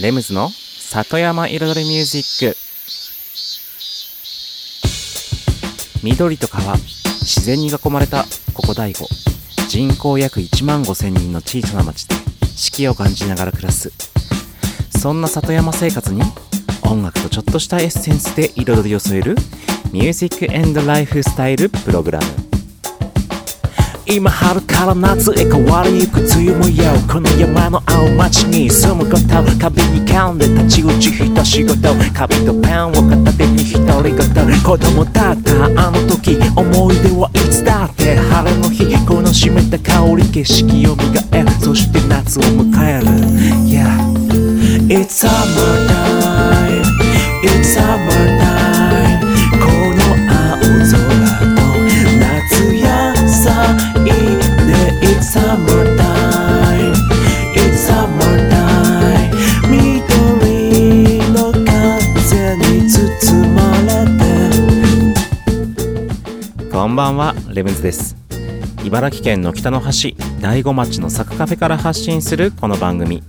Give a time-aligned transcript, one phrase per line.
[0.00, 2.56] レムズの里山彩りミュージック
[6.02, 6.74] 緑と川。
[6.78, 8.24] 自然に囲まれた。
[8.54, 9.06] ここ大悟。
[9.68, 12.14] 人口約1万5千人の小さな町で。
[12.56, 13.92] 四季を感じながら暮らす。
[14.98, 16.22] そんな里山生活に。
[16.84, 19.36] 音楽とちょっとしたエッセンスで彩りを添える。
[19.92, 22.39] ミュージックエンドライフスタイルプログラム。
[24.12, 29.28] 今春から夏へ変わりゆく梅雨もよこの山の青町に住むこと
[29.60, 38.80] 壁に噛んで立ち打ち一仕事紙とペンを片手に独り言子供だったあの時思い出はいつだって晴れの日。
[39.06, 43.06] この湿った香り景色を磨えそして夏を迎える
[43.66, 43.86] Yeah
[44.88, 46.82] It's summer time
[47.44, 48.49] It's summertime
[55.10, 56.94] It's summer time
[57.56, 59.34] It's summer time
[59.68, 64.06] 緑の風に包まれ
[66.62, 66.70] て。
[66.70, 68.16] こんばんはレムズです。
[68.84, 73.24] 茨城県の北の端大子町のサクカフェから発信するこの番組。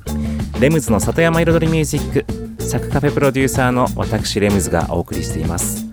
[0.60, 2.26] レムズの里山彩りミュージック。
[2.64, 5.88] サクカフェプロデューサーの私レムズがお送りしています。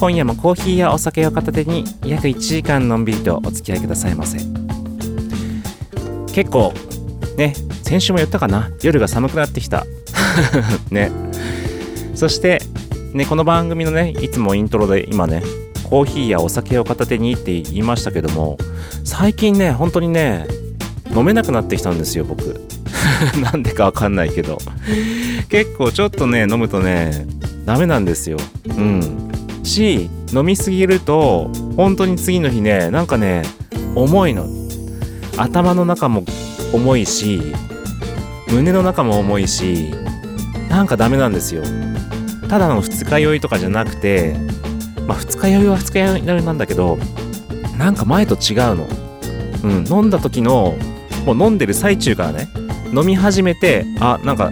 [0.00, 4.57] 今夜もコーヒーやお酒を片手に約1時間のんびりとお付き合いくださいませ。
[6.32, 6.72] 結構
[7.36, 8.70] ね先週も言ったかな？
[8.82, 9.86] 夜が寒くなってきた。
[10.90, 11.10] ね。
[12.14, 12.60] そして
[13.12, 15.42] ねこの番組のねいつもイントロで今ね
[15.84, 18.58] コーヒーやお酒を片手にって言いましたけども
[19.04, 20.46] 最近ね本当にね
[21.14, 22.60] 飲めなくなってきたんですよ僕。
[23.40, 24.58] なんでかわかんないけど。
[25.48, 27.26] 結構ちょっとね飲むとね
[27.64, 28.36] ダメなんですよ。
[28.66, 29.30] うん。
[29.62, 33.42] し飲みすぎると本当に次の日ねなんかね
[33.94, 34.46] 重いの。
[35.38, 36.24] 頭の中も
[36.72, 37.40] 重いし
[38.50, 39.94] 胸の中も重いし
[40.68, 41.62] なんかダメなんですよ。
[42.48, 44.36] ただの二日酔いとかじゃなくて
[45.06, 46.98] まあ二日酔いは二日酔いなんだけど
[47.78, 48.88] なんか前と違うの。
[49.64, 50.76] うん飲んだ時の
[51.26, 52.48] もう飲んでる最中からね
[52.94, 54.50] 飲み始めてあなんか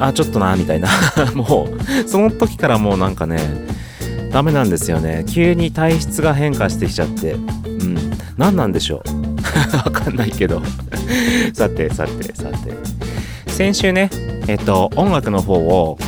[0.00, 0.88] あちょっとなみたいな。
[1.34, 3.38] もうその時からもうなんかね
[4.30, 5.24] ダメなんですよね。
[5.26, 7.32] 急に体質が変化してきちゃって。
[7.32, 7.38] う
[7.84, 7.96] ん
[8.36, 9.25] 何なんでしょう。
[9.72, 10.62] わかんないけど。
[11.54, 12.96] さてさてさて。
[13.52, 14.10] 先週ね
[14.48, 15.98] えっと音楽の方を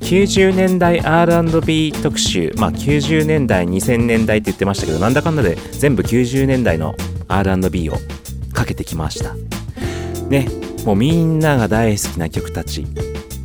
[0.00, 6.94] 90年代 R&B 特集まあ90年代2000年代って言ってましたけどなんだかんだで全部90年代の
[7.28, 7.96] R&B を
[8.52, 9.34] かけてきました。
[10.28, 10.48] ね
[10.84, 12.86] もうみんなが大好きな曲たち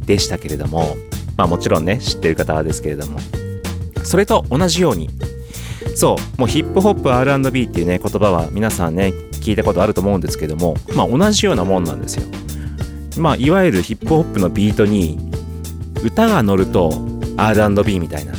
[0.05, 0.95] でしたけれども
[1.35, 3.19] まあもちろんね知ってる方はですけれども
[4.03, 5.09] それと同じように
[5.95, 12.23] そうもうヒップホップ R&B っていうね言葉は皆さんね聞いたことあると思うんですけどもまあ同じようなもんなんですよ。
[13.17, 15.19] まあいわゆるヒップホップのビートに
[16.03, 16.91] 歌が乗ると
[17.37, 18.33] R&B みたいな。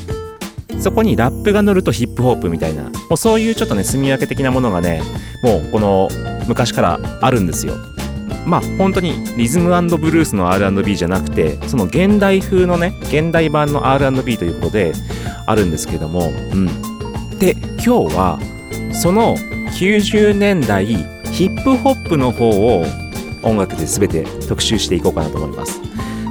[0.80, 2.84] そこにラップが乗るとヒップホップみたいな。
[2.84, 5.02] もうそういうちょっとね住み分け的なものがね
[5.42, 6.08] もうこの
[6.48, 7.74] 昔からあるんですよ。
[8.46, 14.92] まあ本当にリズムブルースの R&B じゃなくてその現代風のね現代版の R&B ということで
[15.46, 16.66] あるんですけどもうん。
[17.38, 17.52] で
[17.84, 18.38] 今日は
[18.92, 19.36] その
[19.72, 22.84] 90年代ヒップホップの方を
[23.42, 25.80] 音楽で全て特集していこうかなと思います。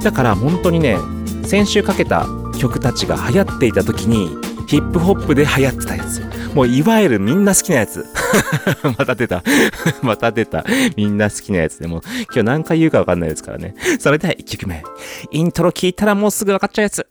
[0.02, 0.96] だから本当にね
[1.44, 2.26] 先週かけた
[2.58, 4.28] 曲たちが流行っていた時に
[4.66, 6.22] ヒップホップで流行ってたやつ。
[6.54, 8.06] もういわゆるみんな好きなやつ。
[8.98, 9.42] また出た。
[10.02, 10.64] また出た。
[10.96, 11.86] みんな好きなやつで。
[11.86, 13.74] も今日何回言うか分かんないですからね。
[13.98, 14.82] それでは1曲目。
[15.30, 17.06] イントロ聞いたらもうすぐ分かっちゃうやつ。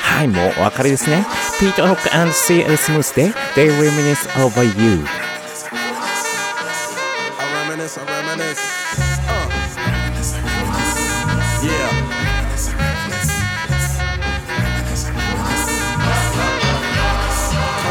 [0.00, 1.24] はいもうお分かりですね。
[1.60, 5.04] ピート・ロック and CL スムースで They Reminisce Over You
[7.38, 8.79] I reminisce, I reminisce.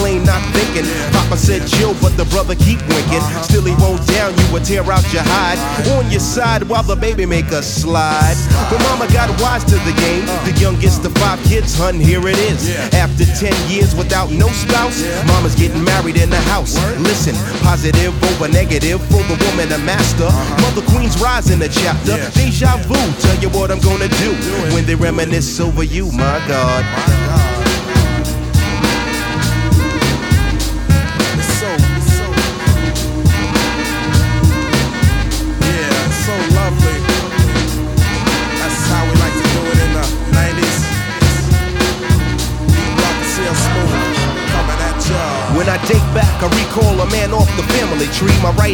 [0.00, 0.88] claim not thinking.
[1.12, 3.20] Papa said chill, but the brother keep winking.
[3.44, 5.60] Still he won't down you or tear out your hide.
[5.92, 8.36] On your side while the baby make a slide.
[8.70, 10.24] But mama got wise to the game.
[10.48, 12.72] The youngest of five kids, hun, here it is.
[12.94, 16.80] After 10 years without no spouse, mama's getting married in the house.
[16.98, 20.30] Listen, positive over negative for the woman, a master.
[20.64, 22.16] Mother Queen's rise in the chapter.
[22.32, 24.32] Deja vu, tell you what I'm gonna do
[24.72, 27.59] when they reminisce over you, my God.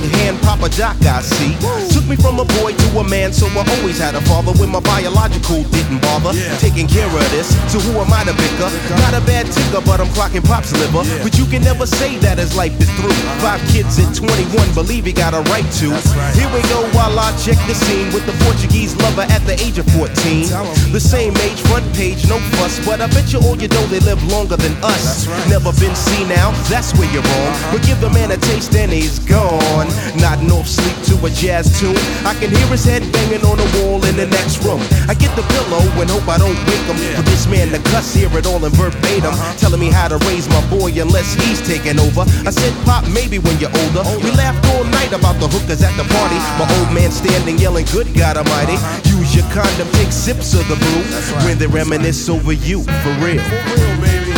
[0.00, 1.54] Right hand, Papa Doc, I see.
[1.92, 4.70] Took me from a boy to a man, so I always had a father when
[4.70, 6.32] my biological didn't bother.
[6.32, 6.56] Yeah.
[6.58, 8.70] Taking care of this, so who am I to bicker?
[9.04, 11.04] Not a bad ticker, but I'm clocking Pop's liver.
[11.04, 11.22] Yeah.
[11.22, 13.12] But you can never say that as life is through.
[13.44, 15.92] Five kids at 21, believe he got a right to.
[15.92, 16.34] Right.
[16.34, 19.78] Here we go while I check the scene with the Portuguese lover at the age
[19.78, 20.48] of 14.
[20.92, 24.00] The same age, front page, no fuss, but I bet you all you know they
[24.00, 25.26] live longer than us.
[25.26, 25.48] Right.
[25.48, 27.52] Never been seen now, that's where you're wrong.
[27.72, 29.88] But give the man a taste and he's gone.
[30.16, 31.96] Nodding off sleep to a jazz tune.
[32.24, 34.78] I can hear his head banging on the wall in the next room.
[35.10, 36.96] I get the pillow and hope I don't wake him.
[37.18, 39.34] For this man to cuss, hear it all in verbatim.
[39.34, 39.58] Uh-huh.
[39.58, 42.22] Telling me how to raise my boy unless he's taking over.
[42.46, 44.06] I said, Pop, maybe when you're older.
[44.22, 46.38] We laughed all night about the hookers at the party.
[46.38, 46.62] Ah.
[46.62, 48.78] My old man standing yelling, Good God Almighty.
[48.78, 49.18] Uh-huh.
[49.18, 51.02] Use your condom, take sips of the brew.
[51.44, 53.42] When they reminisce over you, for real.
[53.42, 54.32] For real, baby.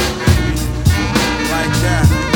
[1.53, 2.28] Like that.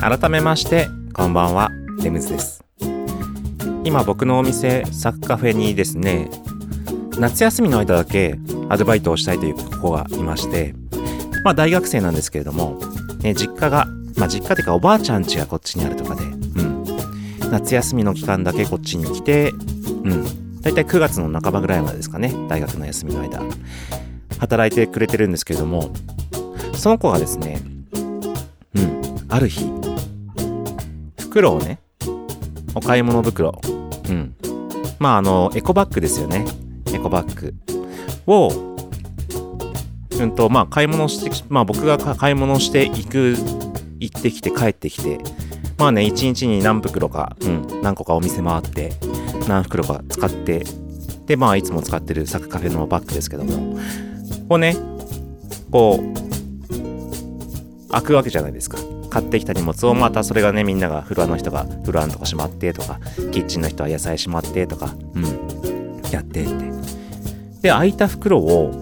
[0.00, 1.70] 改めましてこんばんは。
[2.02, 2.64] レムズです。
[3.82, 6.30] 今僕のお店サクカフェにですね
[7.18, 8.36] 夏休みの間だけ
[8.68, 10.74] アルバイトをしたいという子がいまして
[11.42, 12.78] まあ大学生なんですけれども、
[13.22, 13.86] ね、実家が
[14.16, 16.84] まあ実家っていうかおばあちゃん家がこっちにあるとかで、うん、
[17.50, 20.48] 夏休みの期間だけこっちに来てうん。
[20.60, 23.40] 大体9月の半ばぐらいまでですかね大学の休みの間。
[24.38, 25.90] 働いてくれてるんですけれども
[26.74, 27.60] その子がですね
[28.74, 29.77] うんある日
[31.28, 31.80] 袋をね
[32.74, 33.60] お買い物袋。
[34.08, 34.34] うん。
[34.98, 36.46] まああのエコバッグですよね。
[36.92, 37.54] エコバッグ
[38.26, 38.50] を
[40.18, 43.36] うんとまあ買い物してまあ僕が買い物していく
[43.98, 45.18] 行ってきて帰ってきて
[45.76, 48.92] まあね一日に何袋か、うん、何個かお店回って
[49.46, 50.64] 何袋か使って
[51.26, 53.78] でまあいつも使ってるサクカフェのバッグですけども。
[54.48, 54.76] こうね
[55.70, 58.78] こう開くわけじゃないですか。
[59.10, 63.00] 買ってきた荷物をまたそれがねみんながフロアの人がフロアのとこしまってとか
[63.32, 66.68] キッチンの人は野菜しまってとかうんやってって。
[67.62, 68.72] で空いた袋を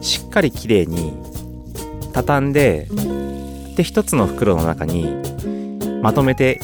[0.00, 1.12] しっかりきれいに
[2.12, 2.88] 畳んで
[3.76, 5.14] で一つの袋の中に
[6.02, 6.60] まとめて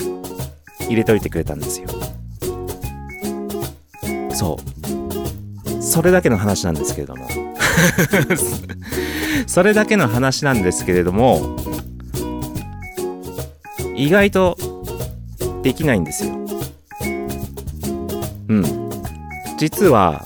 [0.89, 1.89] 入れといてくれたんですよ。
[4.35, 5.83] そう。
[5.83, 7.29] それだけの話なんですけれども。
[9.47, 11.57] それだけの話なんですけれども
[13.99, 14.57] 意外と
[15.63, 16.33] できないんですよ。
[18.49, 18.91] うん。
[19.59, 20.25] 実は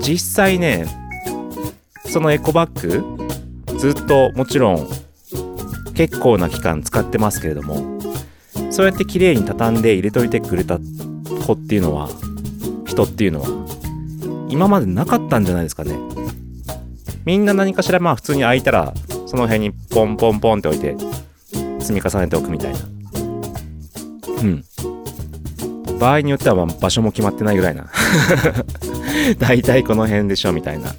[0.00, 0.86] 実際ね
[2.06, 3.28] そのエコバッグ
[3.76, 4.88] ずっともちろん
[5.94, 8.00] 結構な期間使ってますけれども
[8.70, 10.78] そうやって綺麗に畳んで入れといてくれた
[11.46, 12.08] 子っていうのは
[12.86, 15.98] 人っていうのは今までなかったんじゃないですかね。
[17.24, 18.94] みんな何かしらまあ普通に空いたら
[19.26, 20.94] その辺にポンポンポンって置いて
[21.84, 22.78] 積み重ねておくみたいな。
[24.42, 24.64] うん。
[25.98, 27.90] 場合によってはまあ場所も決まってないぐらいな。
[29.38, 30.94] 大体この辺でしょみたいな。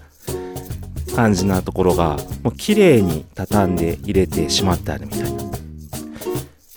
[1.16, 5.30] 感じなところがもう綺麗に畳んで入れてしまってあるみたいな。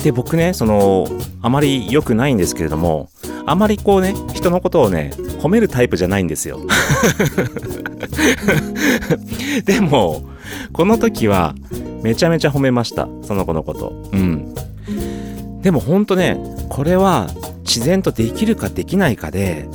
[0.05, 1.09] で僕ねその
[1.43, 3.11] あまり良くないんですけれども
[3.47, 5.11] あまりこうね人のことをね
[5.41, 6.61] 褒めるタイプじゃないんですよ。
[9.67, 10.23] でも
[10.73, 11.57] この時は
[12.03, 13.91] めちゃめちゃ褒めましたその子のこと。
[14.13, 14.55] うん。
[15.63, 16.39] でもほんとね
[16.69, 17.29] これは
[17.61, 19.69] 自然とできるかできないかで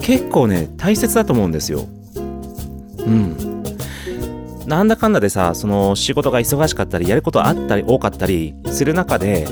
[0.00, 1.86] 結構ね大切だと思うんですよ。
[2.98, 3.48] うん。
[4.66, 9.46] なんだかんだでさその仕事が忙しかったりやることあったり多かったりする中で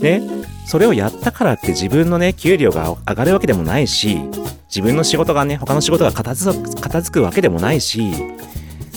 [0.00, 0.22] ね
[0.66, 4.18] それをやったからって自分のね給料が上がるわけでもないし
[4.68, 8.12] 自分の仕事がね他の仕事が片付く片付くわけでもないし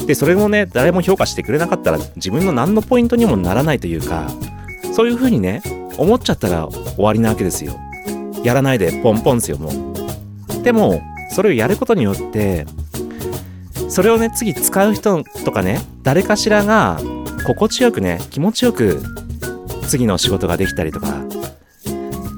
[0.06, 4.30] でそれもね誰も評価してくれなかったら自分の何のポイントにもならないというか
[4.94, 5.62] そういう風にね
[5.98, 7.80] 思っちゃったら終わりなわけですよ。
[8.44, 10.64] やらないでポンポンですよもう。
[10.64, 12.66] でもそれをやることによって
[13.90, 17.00] それをね次使う人とかね誰かしらが
[17.46, 19.02] 心地よくね気持ちよく
[19.88, 21.24] 次の仕事ができたりとか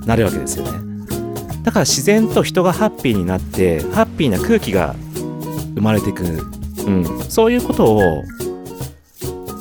[0.05, 0.85] なるわけですよね。
[1.63, 4.95] だから自然と人がハッピーになってハッピーな空気が
[5.73, 6.23] 生まれていく、
[6.85, 8.23] うん、そういうことを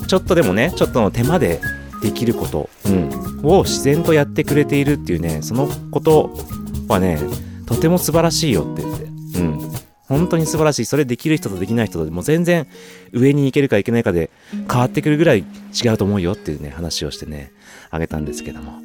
[0.07, 1.59] ちょっとでもねちょっとの手間で
[2.01, 6.31] できること、うん、を自然とやってくれているっていうねそのこと
[6.87, 7.19] はね
[7.65, 9.05] とても素晴らしいよって言って、
[9.39, 9.59] うん、
[10.07, 10.85] 本当に素晴らしい。
[10.85, 12.67] それできる人とできない人とでも全然
[13.11, 17.51] 上に行けるかいけないかで変わってくるぐらい違うと思うよっていうね話をしてね
[17.89, 18.81] あげたんですけども。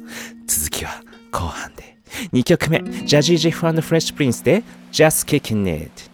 [0.47, 1.97] 続きは後半で。
[2.33, 2.79] 2曲目。
[3.05, 6.10] ジャジー・ジェフフレッシュ・プリンスで Just Kicking It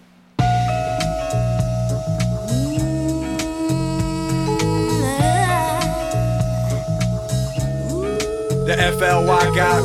[8.68, 9.82] The FLY got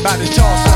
[0.00, 0.73] About to toss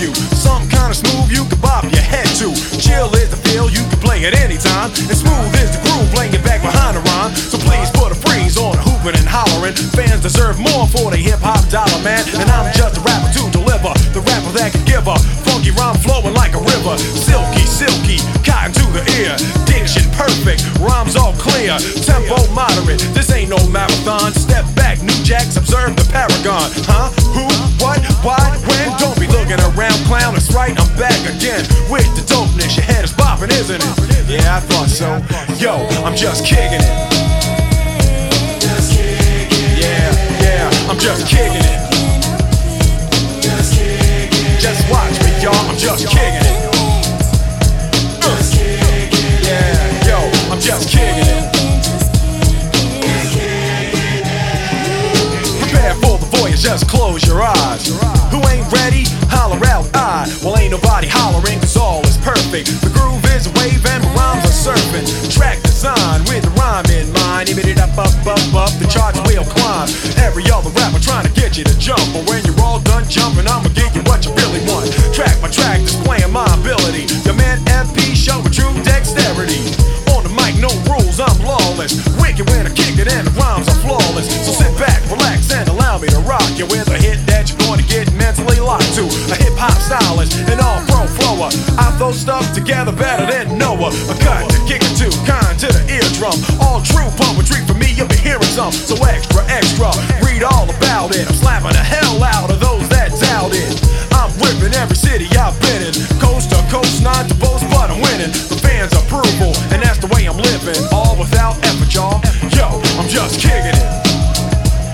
[0.00, 0.12] you.
[0.32, 2.48] Something kinda smooth you can bob your head to.
[2.80, 4.88] Chill is the feel you can play at any time.
[4.88, 7.36] And smooth is the groove, playing it back behind the rhyme.
[7.36, 9.76] So please put a freeze on the hooping and hollering.
[9.92, 12.24] Fans deserve more for the hip hop dollar, man.
[12.40, 13.92] And I'm just a rapper to deliver.
[14.16, 16.96] The rapper that can give a funky rhyme flowing like a river.
[16.98, 19.36] Silky, silky, cotton to the ear.
[19.68, 21.72] Diction perfect, rhymes all clear.
[22.04, 24.32] Tempo moderate, this ain't no marathon.
[24.32, 26.68] Step back, new jacks, observe the paragon.
[26.84, 27.08] Huh?
[27.32, 27.48] Who?
[27.80, 28.04] What?
[28.20, 28.40] Why?
[28.68, 28.88] When?
[29.00, 30.34] Don't be looking around, clown.
[30.34, 32.76] That's right, I'm back again with the dopeness.
[32.76, 34.28] Your head is bopping, isn't it?
[34.28, 35.08] Yeah, I thought so.
[35.56, 35.72] Yo,
[36.04, 36.92] I'm just kicking it.
[39.80, 40.12] Yeah,
[40.44, 41.80] yeah, I'm just kicking it.
[44.60, 45.56] Just watch me, y'all.
[45.56, 46.79] I'm just kicking it.
[71.60, 72.00] You to jump.
[72.16, 74.88] But when you're all done jumping, I'ma give you what you really want.
[75.12, 77.04] Track by track, displaying my ability.
[77.28, 79.60] The man FP showing true dexterity.
[80.16, 82.00] On the mic, no rules, I'm lawless.
[82.16, 84.26] Wicked when I kick it and the rhymes are flawless.
[84.46, 87.60] So sit back, relax, and allow me to rock you with a hit that you're
[87.68, 89.04] going to get mentally locked to.
[89.28, 91.52] A hip hop stylist, an all pro flower.
[91.76, 93.92] I throw stuff together better than Noah.
[94.08, 96.36] A cut to kick it to, kind to the eardrum.
[96.64, 98.72] All true poetry for me, you'll be hearing some.
[98.72, 99.92] So extra, extra,
[101.10, 103.74] I'm slapping the hell out of those that doubt it.
[104.14, 105.92] I'm whipping every city I've been in.
[106.22, 108.30] Coast to coast, not to boast, but I'm winning.
[108.30, 110.78] The fans' approval, and that's the way I'm living.
[110.92, 112.22] All without effort, y'all.
[112.54, 113.90] Yo, I'm just kicking it.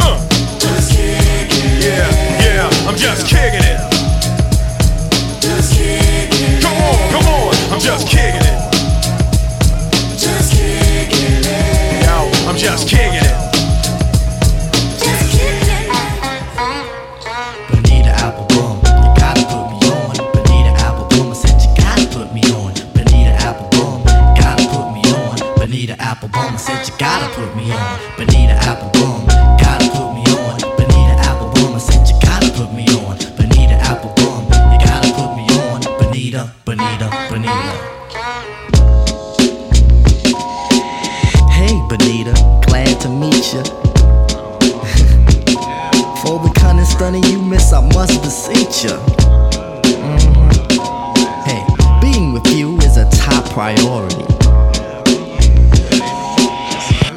[0.01, 0.17] Uh.
[0.57, 1.85] Just kicking it.
[1.85, 2.09] Yeah,
[2.65, 3.96] yeah, I'm just kicking it.
[36.37, 37.73] Bonita, Bonita, Bonita.
[41.51, 42.35] Hey, Bonita,
[42.67, 43.63] glad to meet ya.
[46.21, 48.99] For the kind of stunning you miss, I must beseech ya.
[49.97, 50.53] Mhm.
[51.47, 51.65] Hey,
[52.03, 54.25] being with you is a top priority.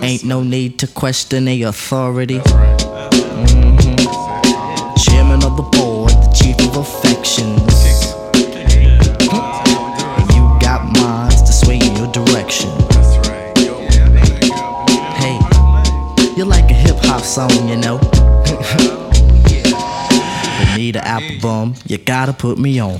[0.02, 2.40] Ain't no need to question the authority.
[2.40, 4.00] Mhm.
[5.04, 5.89] Chairman of the board,
[21.90, 23.00] you gotta put me on.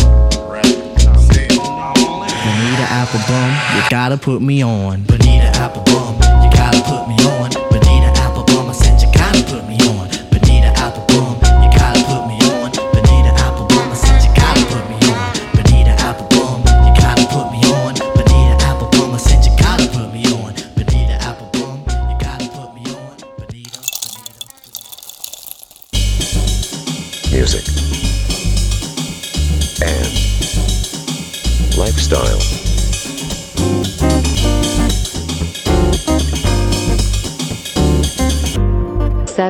[2.91, 5.03] Bonita Applebum, you gotta put me on.
[5.03, 7.40] Bonita Applebum, you gotta put me on.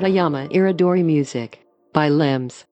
[0.02, 1.60] Satayama Iridori Music
[1.94, 2.66] by Limbs.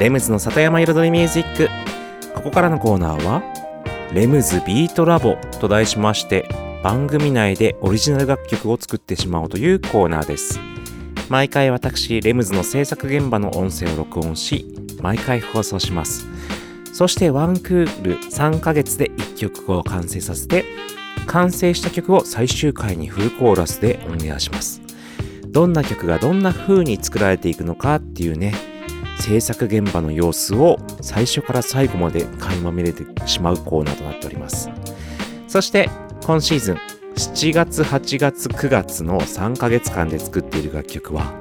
[0.00, 1.68] レムズの里山彩りミュージック
[2.34, 3.42] ここからのコーナーは
[4.12, 6.48] レムズビートラボと題しまして
[6.82, 10.58] 番組内でオリジナル楽曲を作ってしまおうというコーナーです
[11.30, 14.66] 毎回私レムズの制作現場の音声を録音し
[15.00, 16.26] 毎回放送します。
[16.92, 20.64] そしてワンクール3ヶ月で1曲を完成させて
[21.28, 24.82] 完成した曲を最終回にフルコーラスでオンエアします。
[25.46, 28.52] どんな曲がどんな風に作られていくのかっていうね
[29.20, 34.68] 制作現場の様子を最初から最後まで垣間見れてしまうコーナーとなっております。
[35.46, 35.88] そして
[36.24, 41.32] 今シーズン7月8月9月の3ヶ月間で作っている楽曲は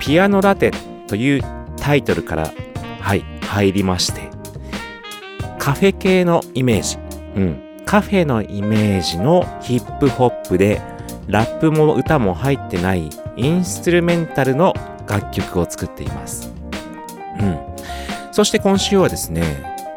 [0.00, 0.72] ピアノラテ
[1.08, 1.42] という
[1.76, 2.52] タイトルから
[3.00, 4.28] はい入りまして
[5.58, 6.98] カフェ系のイメージ
[7.40, 10.82] うんカフェのイメージのヒップホップで
[11.28, 14.74] ラップも歌も入ってないインストゥルメンタルの
[15.08, 16.52] 楽曲を作っています
[17.40, 17.58] うん。
[18.32, 19.42] そして今週はですね、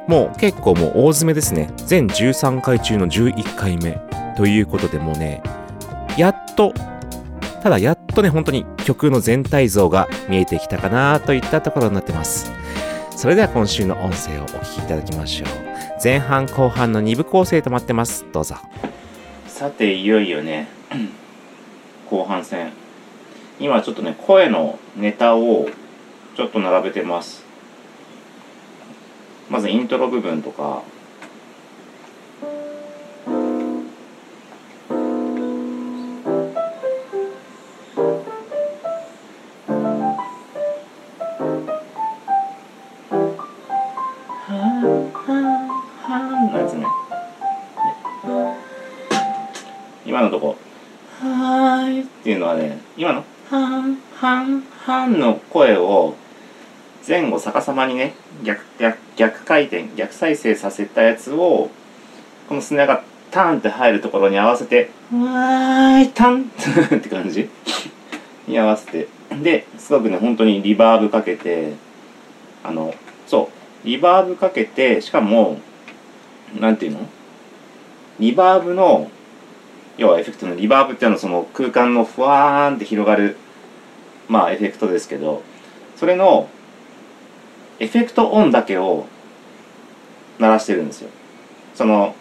[0.08, 1.70] もう結構もう大詰めですね。
[1.78, 4.00] 全13回中の11回目
[4.40, 5.44] ということでもうね、
[6.18, 6.74] やっと、
[7.62, 12.50] ただやっとね、本当に曲の全体像が見えてきたかなといったところになってます。
[13.18, 15.50] それでは今週の音声をお聞きいただきましょう。
[16.02, 18.26] 前半後半の2部構成となってます。
[18.32, 18.56] どうぞ。
[19.46, 20.70] さて、いよいよね、
[22.10, 22.72] 後半戦。
[23.60, 25.68] 今ちょっとね、声のネタを
[26.38, 27.44] ちょっと並べてます
[29.50, 30.84] まずイントロ部分とか」
[55.08, 56.16] の声を
[57.08, 61.70] 前後逆さまにね逆逆逆回転逆再生させたやつを
[62.48, 66.52] このスネアがターンって入るところに合わせて「わーいタン」
[66.96, 67.50] って感じ？
[68.48, 69.08] に合わせて。
[69.44, 71.74] ですごくね本当にリバーブかけて
[72.64, 72.96] あの
[73.28, 73.50] そ
[73.84, 75.60] うリバーブかけてしかも
[76.60, 77.00] なんていうの？
[78.20, 79.10] リバーブの
[79.98, 83.38] 要はエフェクトのリバーブっていうのはその空間のふわーんって広がる
[84.30, 85.42] まあエフェクトですけど
[85.98, 86.48] それの
[87.80, 89.06] エフェクトオンだけを
[90.38, 91.10] 鳴らしてるんですよ。
[91.76, 92.16] その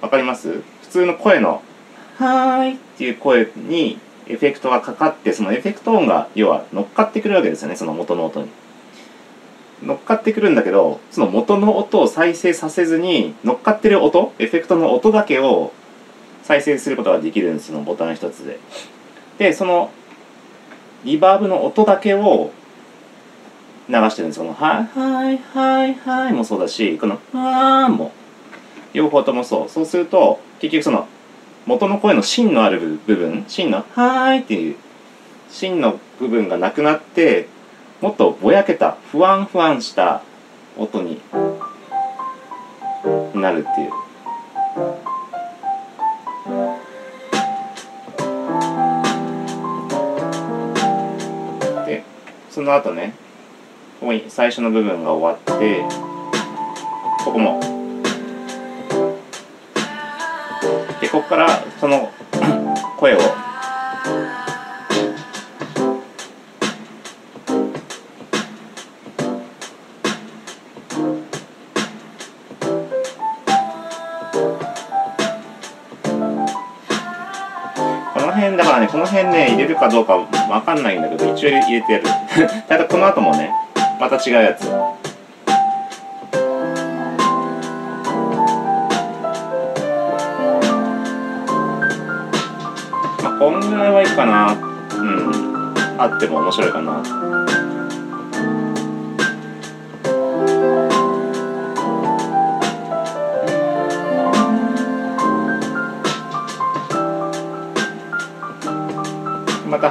[0.00, 0.60] わかります？
[0.82, 1.62] 普通の声の
[2.18, 3.98] 「はーい」っていう声に
[4.28, 8.48] エフェクトがかかってそのエフェクト音が要は乗っかってくるわけですよねその元の音に。
[9.82, 15.72] 乗っかってくるんだけどその元の音を再生させずに乗っかってる音エフェクトの音だけを
[16.42, 18.58] 再生することができるんですそのボタン一つで。
[19.38, 19.90] でその
[21.04, 22.50] リバーブの音だけを
[23.88, 28.12] 流してるんですこの「はいはいはいはい」もそうだしこの「はー」も
[28.94, 29.68] 両方ともそう。
[29.68, 31.06] そうすると結局その
[31.66, 34.76] 元の声の芯のある部分芯の「はーい」っていう
[35.50, 37.48] 芯の部分がなくなって
[38.00, 40.22] もっとぼやけた不安不安した
[40.78, 41.20] 音に
[43.34, 43.90] なるっていう。
[52.54, 53.16] その後ね
[53.98, 55.82] ここに最初の部分が終わって
[57.24, 57.58] ここも。
[61.00, 62.12] でここからその
[62.96, 63.18] 声を
[78.94, 82.04] この辺ね入れるかどうかわかんないんだけど一応入れてやる。
[82.68, 83.50] ただこの後もね
[83.98, 84.70] また違うやつ。
[93.20, 94.52] まあこんぐらいはいいかな。
[94.52, 95.74] うん。
[95.98, 97.02] あっても面白いかな。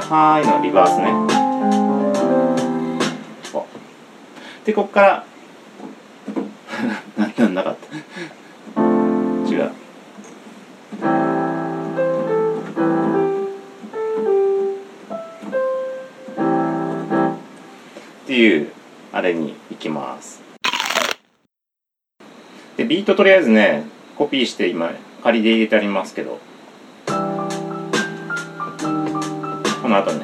[0.14, 1.12] 「はい」のリバースね。
[4.64, 5.24] でこっから。
[7.18, 8.80] ななんなかった。
[9.52, 9.70] 違う。
[18.24, 18.72] っていう
[19.12, 20.42] あれに行きます。
[22.78, 23.84] でビートとりあえずね
[24.16, 26.40] コピーして今仮で入れてありますけど。
[29.94, 30.23] の後ね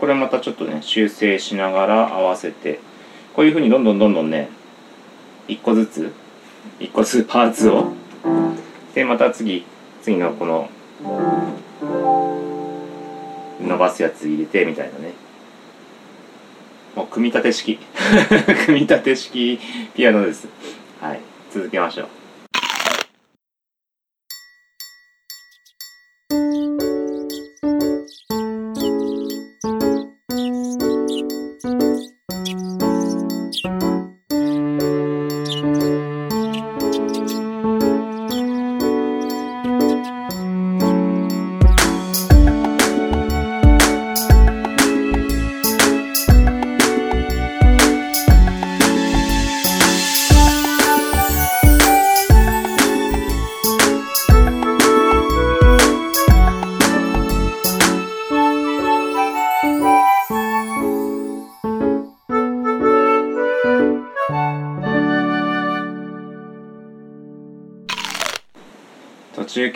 [0.00, 2.80] これまたちょっとね修正しながら合わせて
[3.34, 4.48] こういうふうにどんどんどんどんね
[5.48, 6.12] 一個ずつ
[6.78, 7.92] 一個ずつパーツを
[8.94, 9.64] でまた次
[10.02, 10.70] 次のこの
[13.60, 15.12] 伸ばすやつ入れてみたいなね。
[16.96, 17.78] もう組み立て式。
[18.66, 19.60] 組み立て式
[19.94, 20.48] ピアノです。
[21.00, 21.20] はい
[21.52, 22.17] 続けましょう。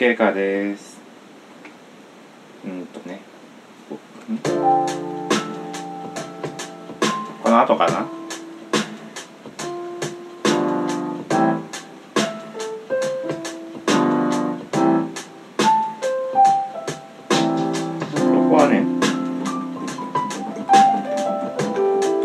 [0.03, 0.99] 経過です。
[2.65, 3.21] うんとね。
[7.41, 8.01] この後かな？
[8.01, 8.09] こ
[18.51, 18.85] こはね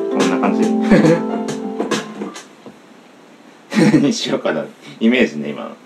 [0.10, 0.64] こんな感じ。
[4.02, 4.66] にしようかな。
[5.00, 5.78] イメージね今の。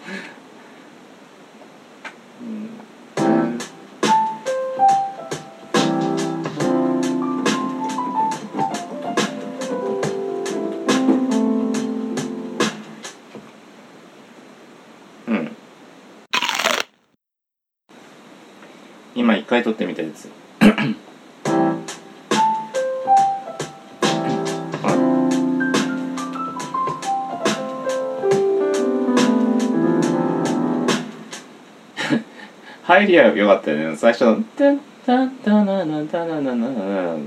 [33.02, 33.96] 入りは良かったよね。
[33.96, 37.18] 最初の「タンタンタナナタナナナナナ」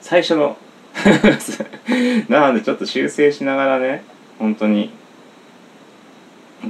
[0.00, 0.56] 最初の。
[2.28, 4.02] なのでちょっと修正しながらね。
[4.38, 4.90] 本当に。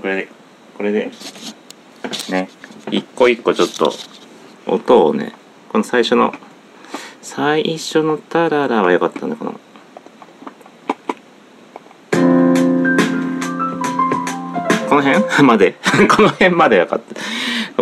[0.01, 0.29] これで
[0.77, 1.11] これで。
[2.31, 2.49] ね。
[2.91, 3.93] 一個一個ちょっと
[4.67, 5.33] 音をね。
[5.71, 6.35] この最初の。
[7.23, 9.61] 最初の「タララ」は良かったんだこの。
[14.89, 15.25] この辺？
[15.47, 15.75] まで。
[16.09, 17.21] この辺まで良かった。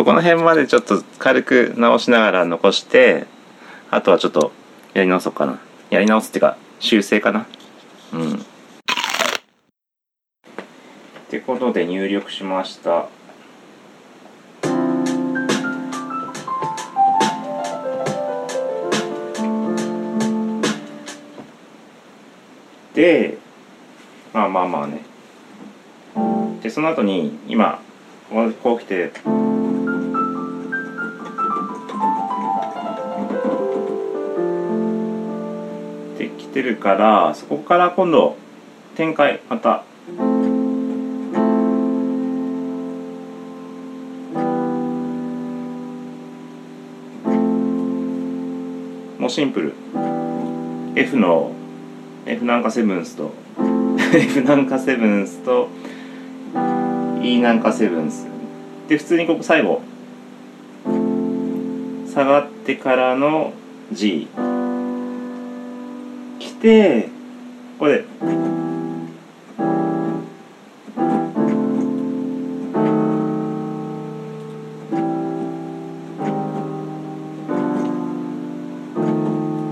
[0.05, 3.25] この辺までちょっと軽く直しながら残して
[3.89, 4.51] あとはちょっと
[4.93, 5.59] やり直そうかな。
[5.89, 7.45] やり直すっていうか修正かな。
[8.13, 8.33] うん。
[8.35, 8.35] っ
[11.29, 13.09] てことで入力しました。
[22.93, 23.37] で
[24.31, 25.01] まあまあまあね。
[26.61, 27.81] でその後に今
[28.63, 29.11] こう来て
[36.57, 38.35] てるからそこから今度
[38.95, 39.83] 展開また。
[49.19, 49.73] もうシンプル。
[50.95, 51.51] F の
[52.25, 53.31] F なんかセブンスと
[54.11, 55.69] F なんかセブンスと
[57.21, 58.25] E なんかセブンス。
[58.87, 59.83] で普通にここ最後。
[62.11, 63.53] 下がってからの
[63.91, 64.27] G
[66.57, 67.09] 来て
[67.77, 68.05] これで。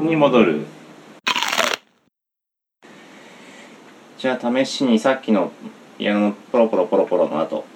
[0.03, 0.65] に戻る。
[4.19, 5.51] じゃあ試しにさっきの
[5.97, 7.74] ピアノのポロポロポロポロの後。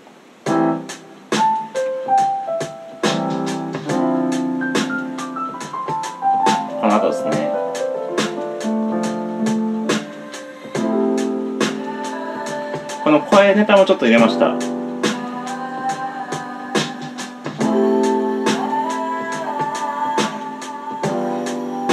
[13.69, 14.47] ターもちょっと入れました。
[14.47, 14.57] ま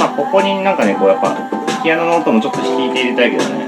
[0.06, 1.36] あここになんかねこうやっぱ
[1.82, 3.66] ピアノの音もちょっと弾いて入れたいけどね。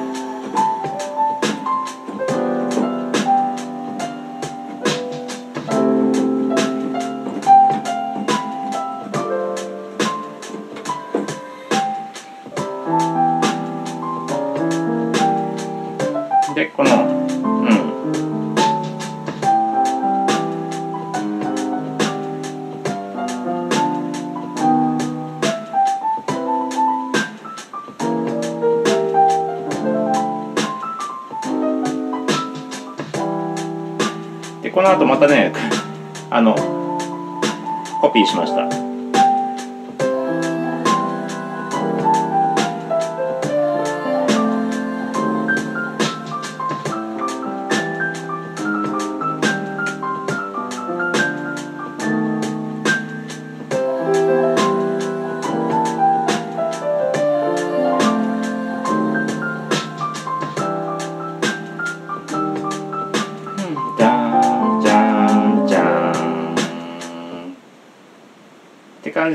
[34.68, 35.50] でこの後またね
[36.28, 36.54] あの
[38.02, 38.78] コピーしました。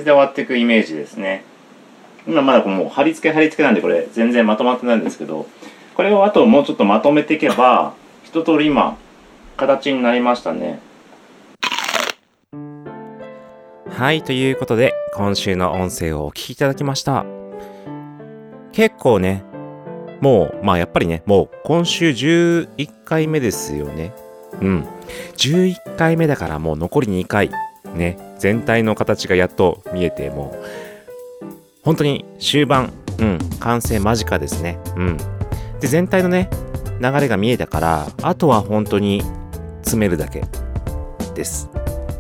[0.03, 1.43] じで終わっていくイメージですね
[2.27, 5.47] 今まだもう貼り付け貼り付けなんでこれ全然まとまってないんですけど
[5.95, 8.97] これをあともうちょっとまとめていけば一通り今
[9.57, 10.79] 形になりましたね
[13.89, 17.25] はいということで今週の音声をお聞きいただきました
[18.71, 19.43] 結構ね
[20.19, 24.13] もうまあやっぱりねもう今週11回目ですよね
[24.61, 24.87] うん。
[25.37, 27.51] 11回目だからもう残り2回。
[27.93, 28.17] ね。
[28.39, 30.55] 全体の形がやっと見えて、も
[31.41, 31.45] う、
[31.83, 33.39] 本当に終盤、うん。
[33.59, 34.79] 完成間近ですね。
[34.95, 35.17] うん。
[35.79, 36.49] で、全体のね、
[36.99, 39.21] 流れが見えたから、あとは本当に
[39.81, 40.43] 詰めるだけ
[41.35, 41.69] です。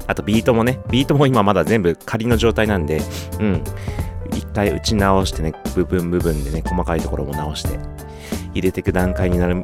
[0.07, 3.01] あとビートもね、ビートも今まだ全部仮の状態なんで、
[3.39, 3.63] うん。
[4.31, 7.79] 一回打ち直してね、部分部分でね、細かいところも直して、
[8.53, 9.63] 入れていく段階になる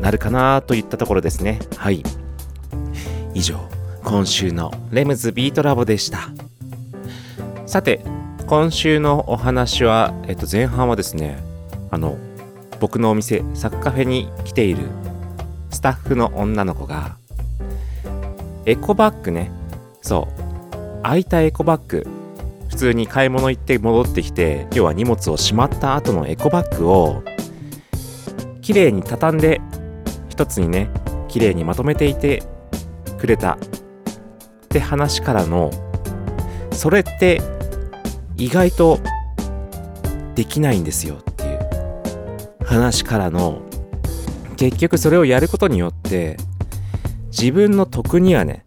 [0.00, 1.58] なるかなといったところですね。
[1.76, 2.02] はい。
[3.34, 3.60] 以上、
[4.06, 6.28] 今週のレムズビートラボでした。
[7.66, 8.04] さて、
[8.46, 11.42] 今週のお話は、えっと、前半はですね、
[11.90, 12.16] あの、
[12.78, 14.84] 僕のお店、サッカフェに来ている
[15.70, 17.16] スタッフの女の子が、
[18.64, 19.50] エコバッグね、
[20.02, 22.06] そう、空いたエコバッグ、
[22.68, 27.24] 普通に買い物行って戻ってきて、要は荷物をしまった後のエコバッグを、
[28.62, 29.60] 綺麗に畳んで
[30.28, 30.90] 一つにね
[31.28, 32.42] 綺麗にまとめていて
[33.18, 33.58] くれた
[34.76, 35.70] って話からの
[36.70, 37.40] それって
[38.36, 39.00] 意外と
[40.34, 41.68] できないんですよっていう。
[42.62, 43.62] 話からの。
[44.58, 46.36] 結局それをやることによって
[47.28, 48.64] 自分の得にはね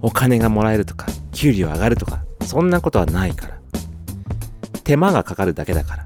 [0.00, 3.58] お金がもらえるとか給料上がるとかそんなことはないから。
[4.84, 6.04] 手間がかかるだけだから。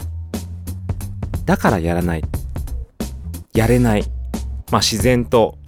[1.45, 2.23] だからやらない。
[3.53, 4.05] やれない。
[4.71, 5.59] まあ自然と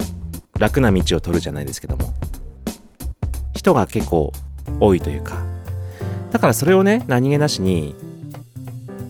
[0.57, 2.20] 楽な道を取るじゃないですけども。
[3.61, 4.33] 人が結構
[4.79, 5.43] 多いというか。
[6.31, 7.93] だからそれをね何気なしに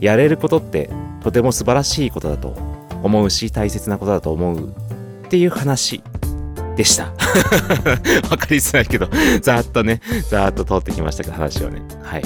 [0.02, 0.90] やれることって
[1.24, 2.50] とても素晴らしいことだと
[3.02, 4.68] 思うし大切なことだと思う
[5.26, 6.04] っていう話
[6.76, 7.06] でした。
[8.30, 9.08] わかりづらいけど
[9.42, 11.82] ざーっとねざーっと通ってきましたけど話をね。
[12.04, 12.24] はい。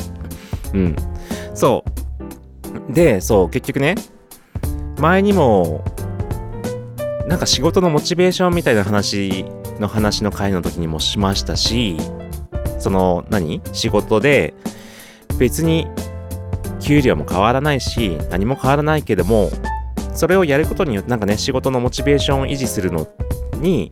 [0.74, 0.96] うん。
[1.54, 1.84] そ
[2.90, 2.92] う。
[2.92, 3.96] でそう結局ね
[4.98, 5.84] 前にも
[7.28, 9.46] なんか仕事のモチベーションみたいな話
[9.80, 11.98] の話の回の時にもしましたし
[12.80, 13.62] その何？
[13.74, 14.54] 仕事で
[15.40, 15.88] 別に
[16.82, 19.50] 給料も変わらないし何も変わらないけども
[20.14, 23.08] それをやることによってなんかね仕事のモチベーションを維持するの
[23.56, 23.92] に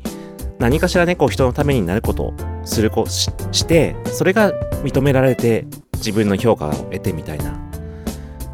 [0.59, 5.65] 何かしらねこう人のためになることをするこししてそれが認められて
[5.95, 7.59] 自分の評価を得てみたいな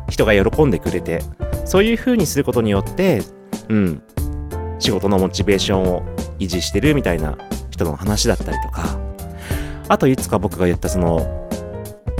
[0.09, 1.21] 人が喜んでくれて
[1.65, 3.21] そういう風にすることによって
[3.67, 4.03] うん
[4.79, 6.03] 仕事のモチベーションを
[6.39, 7.37] 維持してるみたいな
[7.69, 9.09] 人の話だったりとか。
[9.89, 11.49] あといつか僕が言ったその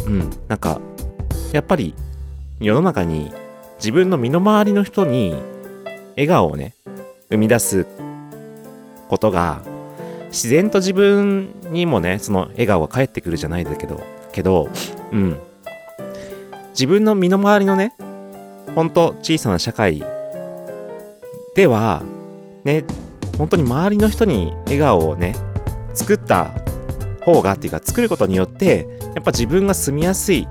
[0.06, 0.82] うんなんか
[1.54, 1.94] やっぱり
[2.60, 3.32] 世の中に
[3.78, 5.36] 自分の身の回りの人に
[6.16, 6.74] 笑顔をね
[7.30, 7.86] 生み出す
[9.08, 9.62] ことが
[10.30, 14.02] 自然と自分にもねその笑顔が返ってくるじゃないだけど
[14.34, 14.68] けど
[15.12, 15.40] うん。
[16.72, 17.94] 自分の身の回りのね
[18.74, 20.04] ほんと小さな社会
[21.56, 22.04] では
[22.64, 22.84] ね
[23.40, 25.34] 本当に周りの人に笑顔をね
[25.96, 26.52] 作った
[27.22, 30.48] 方がっていうか作ることによってやっぱ自分が住みやすい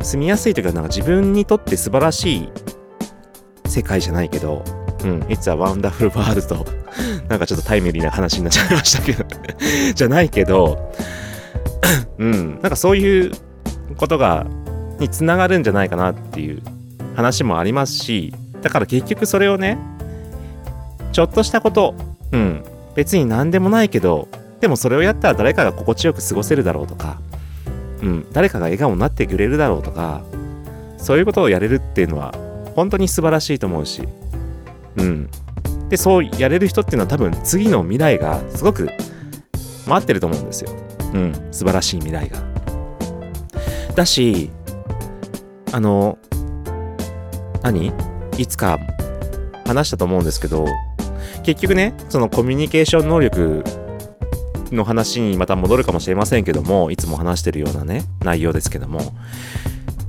[0.00, 2.48] 住みやすいというかなんか自分にとって素晴らしい
[3.66, 4.64] 世界じゃないけど
[5.04, 6.66] うん、It's a Wonderful World
[7.28, 9.24] なんかちょっとタイムリーな話になっちゃいましたけど
[9.94, 10.92] じゃないけど
[12.18, 13.32] うん、なんかそういう
[13.96, 14.46] ことが
[14.98, 16.62] につながるんじゃないかなっていう
[17.14, 19.78] 話もありますしだから結局それをね
[21.12, 21.94] ちょっとしたこと
[22.32, 22.64] うん。
[22.94, 24.28] 別に何でもないけど
[24.60, 27.20] でもそれをやったら誰かが心地よく過ごせるだろうとか
[28.02, 28.26] うん。
[28.32, 30.22] 誰かが笑顔になってくれるだろうとか
[30.98, 32.34] そういうことをやれるっていうのは
[32.74, 34.02] 本当に素晴らしいと思うし
[34.96, 35.28] うん。
[35.88, 38.90] でそうやれる人っていうのは多分次の未来がすごく
[39.86, 40.70] 待ってると思うんですよ。
[41.14, 41.32] うん。
[41.50, 42.38] 素晴らしい未来が。
[43.94, 44.50] だし
[45.72, 46.18] あの
[47.62, 47.92] 何？
[48.36, 48.78] いつか
[49.66, 50.66] 話したと思うんですけど
[51.48, 53.64] 結局ねそのコミュニケーション能力
[54.70, 59.00] の話にまた戻るかもしれませんけどもいつも話してるようなね内容ですけども。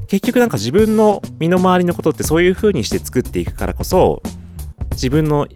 [0.10, 4.22] 結局なんか自分の身の回りのことってそういう風にして作っていくからこそ
[4.92, 5.48] 自分の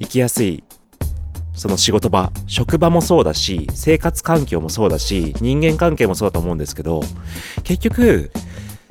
[0.00, 0.64] 生きやすい
[1.54, 7.00] その仕事場職場もそうだし生活環境もそうだし人間関係もそうだと思うんですけど
[7.62, 8.32] 結局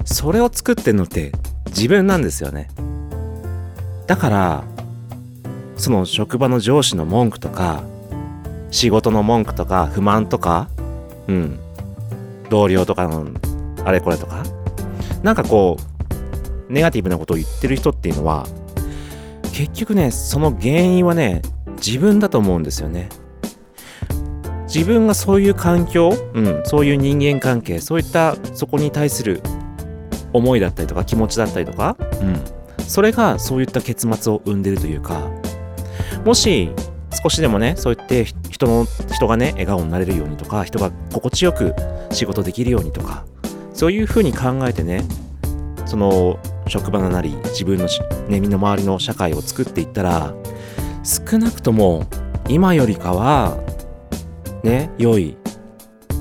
[0.06, 1.34] それを作ってんのって
[1.68, 2.70] 自分なんですよね。
[4.08, 4.73] だから
[5.76, 7.84] その職場の上司の文句とか
[8.72, 10.70] 仕事の文句とか不満とか
[11.28, 11.60] うん。
[12.50, 13.28] 同僚とかの
[13.86, 14.44] あれこれとか。
[15.24, 18.46] なんかこうネガティブなことを言ってる人っていうのは
[19.54, 21.42] 結局ねその原因はね
[21.78, 23.10] 自分だと思うんですよね。
[24.66, 29.42] 自分がそういう環境、うん、そういう人間関係そういったそこに対する
[30.34, 32.42] 思いだったりとか気持ちだったりとか、うん、
[32.80, 35.30] それがそういった結末を生んでるというか
[36.26, 36.72] もし
[37.22, 41.74] 少しでもねそう言って人の人がね笑顔になれるようにとか人が心地よく
[42.12, 43.26] 仕事できるようにとか
[43.74, 45.04] そういうふうに考えてね
[45.86, 47.88] その職場なり自分の、
[48.30, 50.34] ね、身の回りの社会を作っていったら
[51.04, 52.06] 少なくとも
[52.48, 53.58] 今よりかは
[54.64, 55.38] ね良い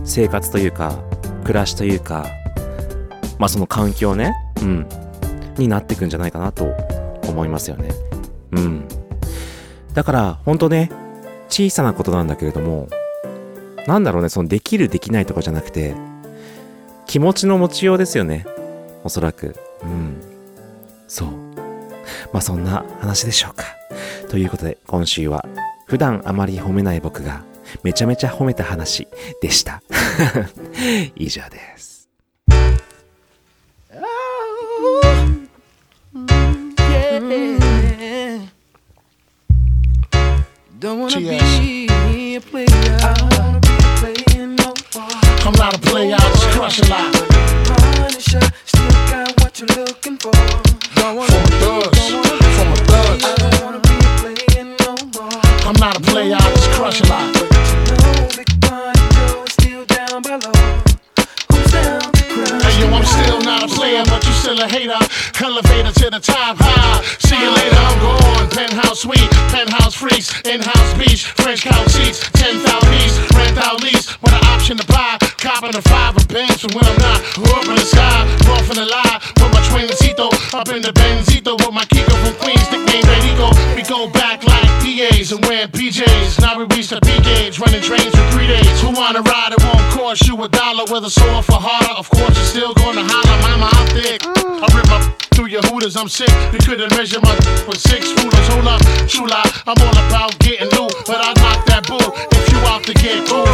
[0.05, 0.99] 生活というか
[1.45, 2.27] 暮らしというか
[3.39, 4.87] まあその環境ねうん
[5.59, 6.75] になっていくんじゃないかなと
[7.29, 7.91] 思いますよね。
[8.53, 8.89] うん。
[9.95, 10.91] だから本当ね
[11.49, 12.89] 小さなことなんだけれども
[13.87, 15.95] なんだろうねそのできるできないとかじゃなくて
[17.07, 18.47] 気持ちの持ちようですよね
[19.05, 19.57] おそらく。
[19.83, 20.21] うん。
[21.09, 21.29] そう。
[22.33, 23.65] まあそんな話でしょうか。
[24.29, 25.45] ということで今週は
[25.87, 27.45] 普段あまり褒めない僕が
[27.83, 29.09] めちゃめちゃ褒めた話
[29.41, 29.83] でした。
[31.17, 31.92] 以上です。
[40.83, 42.67] Don't wanna be a player.
[42.69, 43.69] I wanna be
[44.01, 45.07] playing no more.
[45.47, 47.15] I'm not a player, I just crush a lot.
[47.15, 47.77] For.
[50.19, 50.35] From.
[50.97, 51.95] Don't wanna be a thug.
[54.19, 55.41] Playing no more.
[55.69, 57.32] I'm not a player, I just crush a lot.
[64.43, 64.99] Still a hater.
[65.39, 66.99] Elevator to the top, high.
[67.23, 68.51] See you later, I'm gone.
[68.51, 72.63] Penthouse suite, penthouse freaks, in-house beach, French couch seats, 10,000
[73.03, 75.19] east, rent out lease, with an option to buy.
[75.39, 77.19] Copping a five of Benz from when I'm not.
[77.55, 79.19] Up in the sky, off in the lie.
[79.39, 83.51] Put my twincito up in the Benzito with my Kiko from Queens, nickname Benito.
[83.75, 86.41] We go back like PAs and wearing PJs.
[86.43, 88.81] Now we reach the P gauge, running trains for three days.
[88.83, 89.55] Who wanna ride?
[89.55, 90.85] It won't cost you a dollar.
[90.91, 93.39] Whether sore for harder, of course you're still gonna holler.
[93.43, 94.32] Mama, I'm thick.
[94.37, 95.01] I rip my
[95.35, 96.31] through your hooters, I'm sick.
[96.53, 97.35] You couldn't measure my
[97.67, 98.49] with six rulers.
[98.49, 99.51] Hold up, true lie.
[99.67, 103.27] I'm all about getting new, but I knock that bull if you out to get
[103.29, 103.47] cool.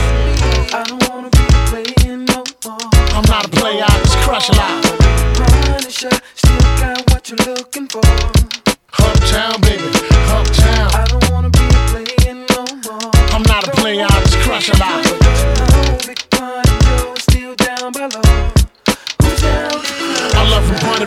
[0.75, 2.91] I don't wanna be playing no more.
[3.17, 4.85] I'm not a player, I just crush a lot.
[5.35, 8.03] Punisher, still got what you're looking for.
[8.99, 9.88] Uptown, baby,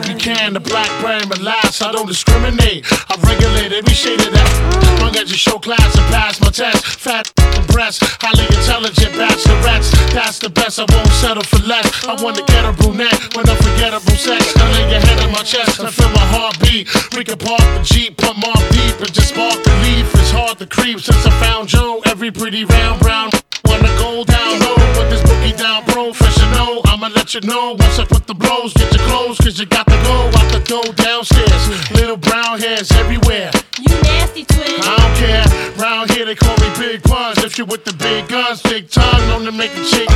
[0.01, 2.85] if you can, the black brand, last I don't discriminate.
[3.09, 4.99] I regulate every shade of that.
[5.01, 6.85] Long as you show class and pass my test.
[6.99, 7.31] Fat
[7.67, 9.91] breasts, highly intelligent bachelorettes.
[10.13, 11.85] That's the best, I won't settle for less.
[12.05, 14.53] I want to get a brunette with unforgettable sex.
[14.57, 16.87] I lay your head on my chest and feel my heartbeat.
[17.15, 20.07] We can park the Jeep, put more deep, and just spark the leaf.
[20.15, 22.01] It's hard to creep since I found Joe.
[22.05, 23.29] Every pretty round brown
[23.71, 24.75] wanna go down low.
[24.99, 26.81] Put this boogie down professional.
[26.91, 28.73] I'ma let you know once I put the blows.
[28.73, 31.63] Get your clothes, cause you got to go out the door downstairs.
[31.91, 33.51] Little brown hairs everywhere.
[33.79, 34.79] You nasty twin.
[34.83, 35.45] I don't care.
[35.83, 37.43] Round here they call me Big Puns.
[37.43, 40.09] If you with the big guns, big tongue, known to make a chick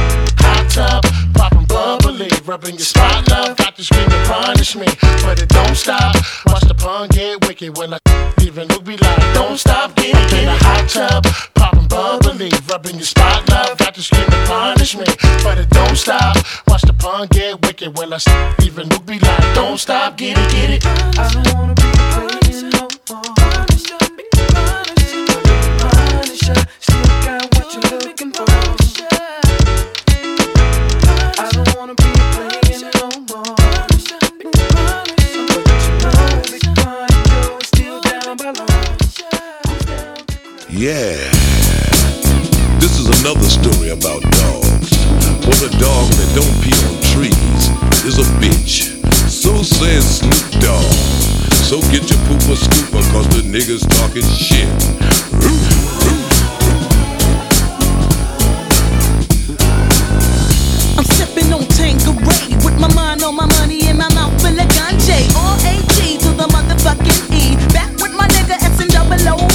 [0.45, 1.03] hot tub,
[1.33, 3.57] popping bubbly, rubbing your spot love.
[3.57, 4.87] Got to scream and punish me,
[5.23, 6.15] but it don't stop.
[6.47, 7.99] Watch the pun get wicked when I
[8.41, 11.25] even look be like, don't stop, get it in a hot tub,
[11.89, 13.77] popping bubbly, rubbing your spot love.
[13.77, 15.05] Got to scream and punish me,
[15.43, 16.37] but it don't stop.
[16.67, 18.19] Watch the pun get wicked when I
[18.63, 20.85] even look be like, don't stop, get it, get it.
[21.17, 21.81] I don't wanna be
[22.13, 23.33] playing no more.
[25.79, 28.45] Punisher, still got what you're looking for.
[31.37, 33.55] I don't wanna be playing no more.
[35.47, 38.65] But you know Big Pun Joe is still down below.
[38.97, 40.67] Who's down to cry?
[40.69, 41.54] Yeah.
[42.79, 44.89] This is another story about dogs.
[45.45, 47.69] For the dog that don't pee on trees
[48.05, 48.93] is a bitch.
[49.29, 50.93] So says Snoop Dogg.
[51.65, 54.69] So get your pooper scooper cause the niggas talking shit.
[60.97, 64.67] I'm sipping on Tanqueray with my mind on my money and my mouth full of
[64.77, 65.17] ganja.
[65.35, 67.55] R A G to the motherfucking E.
[67.73, 69.54] Back with my nigga S and double O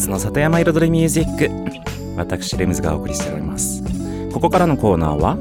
[0.00, 1.50] ズの里山彩りミュージック
[2.16, 3.82] 私レムズがお送りしております。
[4.32, 5.36] ここからのコーナーは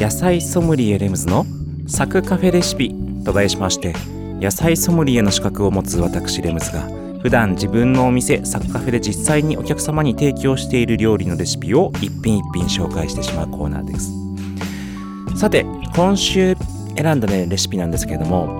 [0.00, 1.44] 野菜ソムリエレムズの
[1.86, 2.94] サクカフェレシピ
[3.24, 3.94] と題しまして
[4.40, 6.82] 野菜ソムリエの資格を持つ私レムズが
[7.22, 15.38] 普段自分のお店サクカフェで実際にお客様に提供している料理のレシピを一品一品紹介してしまうコーナーです。
[15.38, 16.56] さて今週
[16.96, 18.58] 選んだねレシピなんですけれども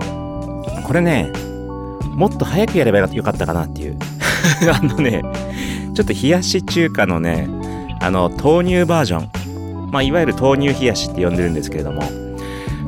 [0.86, 1.32] これね
[2.14, 3.98] もっと早くやればよかったかなっていう。
[4.72, 5.22] あのね
[5.98, 7.48] ちょっと冷やし中華のね
[8.00, 9.90] あの豆乳バージョン。
[9.90, 12.02] まあいわゆる豆乳冷やしって呼んでるんですけれども。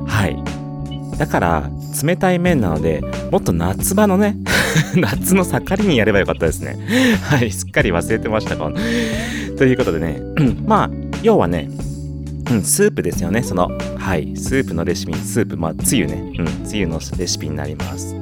[0.07, 1.19] はい。
[1.19, 1.71] だから
[2.05, 3.03] 冷たい麺なので
[3.33, 4.37] もっと夏場のね
[4.95, 6.79] 夏の盛りにやればよかったですね。
[7.25, 7.51] はい。
[7.51, 8.71] すっかり忘れてましたか
[9.59, 10.23] ということでね。
[10.65, 10.91] まあ
[11.25, 11.69] 要はね
[12.49, 13.43] うん、スープですよね。
[13.43, 16.33] その、はい、スープのレシピ、スープ、まあ、つゆね。
[16.39, 18.15] うん、つゆのレシピになります。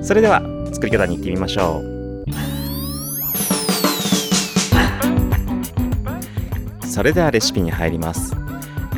[0.00, 0.42] それでは、
[0.72, 2.01] 作り方に行ってみましょう。
[6.92, 8.36] それではレシピに入ります。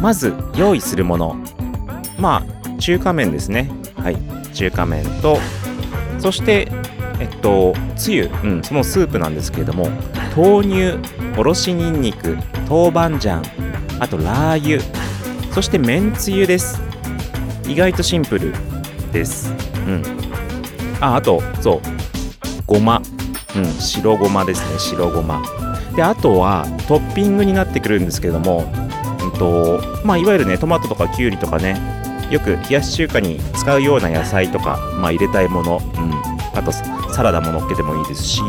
[0.00, 1.36] まず、用意するもの。
[2.18, 3.70] まあ、中華麺ですね。
[3.96, 4.16] はい、
[4.52, 5.38] 中華麺と、
[6.18, 6.72] そして、
[7.20, 9.90] えっと、つゆ、うん、そのスープなんですけれども、
[10.36, 12.36] 豆乳、おろしにんにく、
[12.68, 13.40] 豆板醤、
[14.00, 14.82] あとラー油。
[15.52, 16.82] そしてめんつゆです。
[17.68, 18.52] 意外とシンプル
[19.12, 19.54] です。
[19.86, 20.02] うん。
[21.00, 21.80] ああとそう。
[22.66, 23.00] ごま。
[23.54, 24.80] うん白ごまですね。
[24.80, 25.63] 白ごま。
[25.96, 28.64] であとはトッピングになってくるんですけれども
[29.22, 31.80] うんとまあいわゆるねトマトとかきゅうりとかね
[32.30, 36.12] よく冷やし中華に使うような野菜とか、まあ、入れたいもの、うん、
[36.58, 38.40] あとサラダも乗っけてもいいですし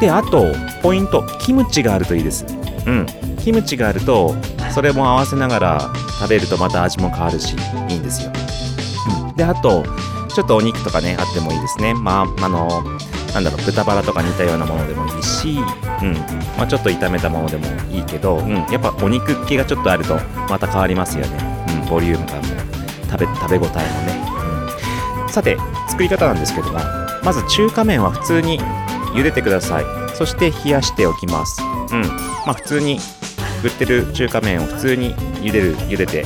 [0.00, 2.46] であとポイントキムチがあるといいです。
[2.86, 3.06] うん
[3.38, 4.34] キムチがあると
[4.74, 7.54] それも合わせながら食べるとまた味も変わるし
[7.88, 8.32] いいんですよ、
[9.28, 9.84] うん、であと
[10.34, 11.94] ちょっとお肉とかねあってもいいですね。
[11.94, 12.82] まああの
[13.34, 15.58] なんだろう豚バラとか似たようなものでもいいし、
[16.02, 16.14] うん。
[16.56, 20.14] まあ、ちょっと炒めたものでもいいけど、うん、やっぱお肉っ気がちょっとあると
[20.48, 22.44] また変わりますよね、うん、ボリューム感も
[23.10, 23.72] 食べ食べ応えもね、
[25.22, 25.56] うん、さて
[25.88, 26.78] 作り方なんですけども
[27.22, 28.60] まず中華麺は普通に
[29.14, 29.84] 茹でてください。
[30.14, 31.62] そして冷やしておきます。
[31.62, 32.02] うん。
[32.02, 32.98] まあ普通に
[33.64, 36.24] 売ってる中華麺を普通に茹でる茹でて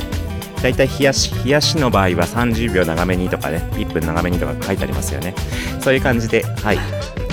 [0.62, 5.34] だいたい冷やし冷やしの場合は30秒長めにとかね1分長めにとか書いてありますよね。
[5.80, 6.78] そういう感じではい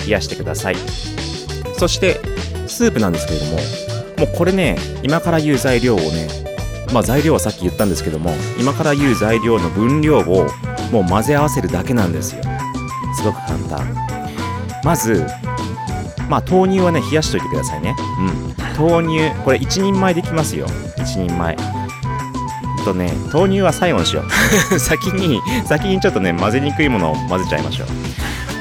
[0.06, 0.76] 冷やしてください。
[1.78, 2.20] そして
[2.68, 3.52] スープなんですけれども
[4.18, 6.28] もうこれね今から言う材料をね
[6.92, 10.48] まあ材料はさっき言ったんですけども今から言う材料の分量を
[10.92, 12.42] もう混ぜ合わせるだけなんですよ。
[13.16, 13.96] すごく簡単。
[14.84, 15.26] まず
[16.28, 17.96] まあ豆乳はね冷やしといてくださいね。
[18.20, 18.56] うん。
[18.78, 20.68] 豆乳これ1人前できますよ。
[20.98, 21.56] 1人前。
[22.80, 24.24] とね豆乳は最後にしよ
[24.74, 24.80] う。
[24.80, 27.88] 先に先にちょっとね混ぜにくいものを混ぜちゃいましょう。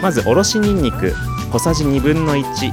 [0.02, 1.14] まずおろしにんにく
[1.50, 2.72] 小さじ1分の1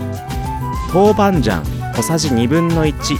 [0.94, 1.64] 豆板醤
[1.96, 3.18] 小さじ1分の1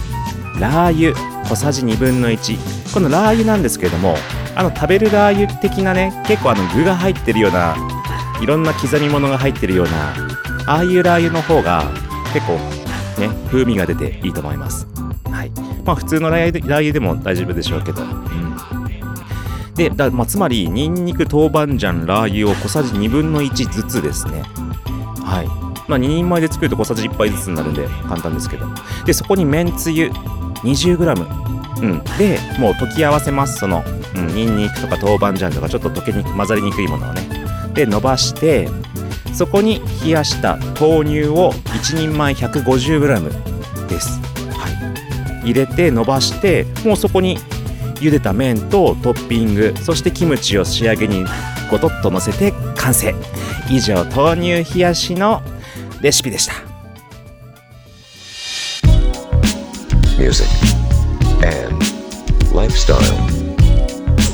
[0.60, 1.18] ラー油
[1.48, 4.16] 小さじ1分の1このラー油なんですけれども
[4.54, 7.76] あの食べるラー油的なね結構あの具が入ってるような
[8.40, 10.14] いろんな刻み物が入ってるような
[10.66, 11.84] ああいうラー油の方が
[12.32, 12.54] 結構
[13.20, 14.86] ね風味が出ていいと思います。
[14.86, 14.95] はい
[15.86, 24.42] まあ普通のラー油ラー油でも大丈夫でしょうけど、うん、でだ、まあ、つまりニンニク豆板醤ラー油を小さじ1分の1ずつですね。
[25.24, 25.46] はい。
[25.88, 28.66] まあ2人前で作ると小さじ1杯ずつになるんで簡単ですけど。
[29.04, 30.08] でそこにめんつゆ
[30.64, 33.58] 20g うん、でもう溶き合わせます。
[33.58, 33.84] その、
[34.14, 37.22] うん、ニンニクとか豆板醤とかちょっと溶けに混ざりにくいものをね。
[37.74, 38.68] で伸ばして
[39.34, 44.18] そこに冷やした豆乳を1人前 150g です、
[45.46, 47.38] 入れて伸ばしてもうそこに
[48.00, 51.24] 茹でた麺とトッピングそしてキムチを仕上げに
[51.70, 53.14] ゴトッと乗せて完成
[53.70, 55.40] 以上豆乳冷やしの
[56.02, 56.76] レシピでした
[60.18, 60.48] music,
[61.44, 61.78] and
[62.52, 63.00] lifestyle.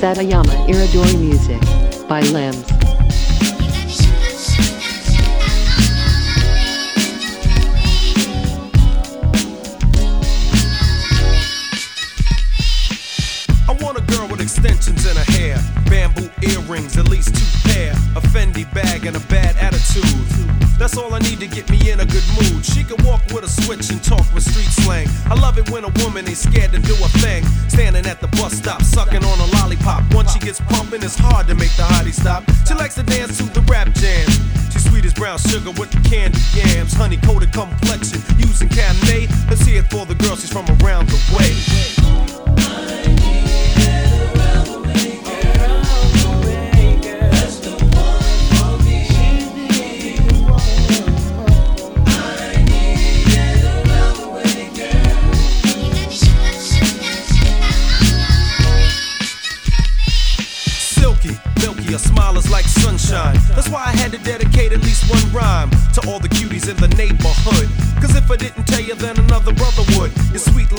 [0.01, 1.61] Satayama Iridori Music
[2.09, 2.82] by Limbs.
[16.43, 20.05] Earrings, at least two pair, a Fendi bag, and a bad attitude.
[20.79, 22.65] That's all I need to get me in a good mood.
[22.65, 25.07] She can walk with a switch and talk with street slang.
[25.27, 27.45] I love it when a woman ain't scared to do a thing.
[27.69, 30.03] Standing at the bus stop, sucking on a lollipop.
[30.15, 32.43] Once she gets pumping, it's hard to make the hottie stop.
[32.67, 34.27] She likes to dance to the rap jam.
[34.73, 39.31] She's sweet as brown sugar with the candy yams, honey coated complexion, using Cabernet.
[39.49, 40.37] Let's hear it for the girl.
[40.37, 43.12] She's from around the way.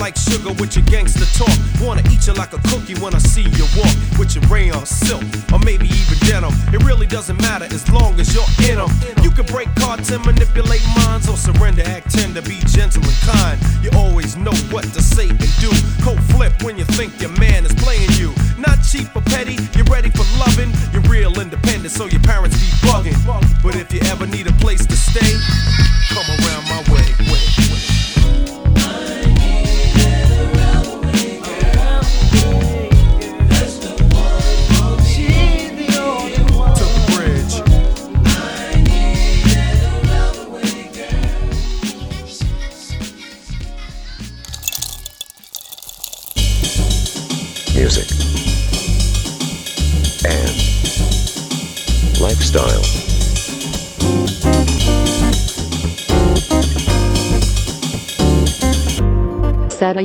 [0.03, 1.55] Like sugar with your gangster talk.
[1.79, 5.23] Wanna eat you like a cookie when I see you walk with your rayon silk
[5.53, 6.51] or maybe even denim.
[6.75, 8.91] It really doesn't matter as long as you're in 'em.
[9.23, 13.57] You can break cards and manipulate minds or surrender, act tender, be gentle and kind.
[13.81, 15.71] You always know what to say and do.
[16.03, 17.31] Cold flip when you think your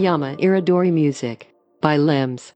[0.07, 1.47] Satayama Iridori Music
[1.81, 2.53] by Lems.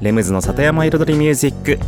[0.00, 1.78] レムズの里山彩りミュージック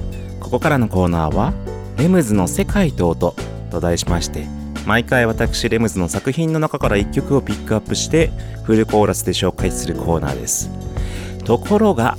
[0.46, 1.54] ここからのコーナーは
[1.98, 3.36] 「レムズの世界と音」
[3.72, 4.46] と題しまして
[4.86, 8.32] 毎回私レムズの作品の中から1曲をピックアップして
[8.62, 10.70] フルコーラスで紹介するコーナーです。
[11.46, 12.16] ところが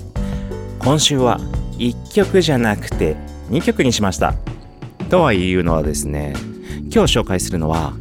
[0.81, 1.39] 今週は
[1.79, 3.15] 1曲じゃなくて
[3.51, 4.35] 2曲にしました。
[5.09, 6.35] とはいうのはですね
[6.93, 7.93] 今日紹介するのは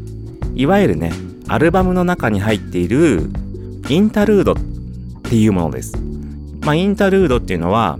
[0.55, 1.13] いわゆるね
[1.47, 3.29] アルバムの中に入っている
[3.89, 4.55] インタルードっ
[5.21, 5.93] ていうものです。
[6.61, 7.99] まあ、インタルードっていうのは、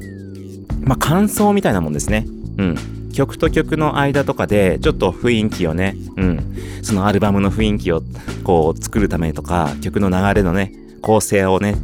[0.86, 2.25] まあ、感想みたいなもんですね。
[2.57, 2.75] うん。
[3.13, 6.55] 曲と曲の間とかで、ちょっと雰囲気をね、うん。
[6.81, 8.01] そのアルバムの雰囲気を、
[8.43, 10.71] こう、作るためとか、曲の流れのね、
[11.01, 11.75] 構成をね、